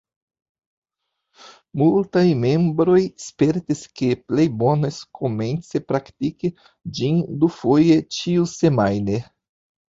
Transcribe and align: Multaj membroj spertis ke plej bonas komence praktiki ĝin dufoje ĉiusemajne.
Multaj 1.81 2.23
membroj 2.45 2.97
spertis 3.27 3.83
ke 4.01 4.09
plej 4.31 4.47
bonas 4.65 4.99
komence 5.21 5.83
praktiki 5.93 6.53
ĝin 7.01 7.23
dufoje 7.47 8.03
ĉiusemajne. 8.19 9.25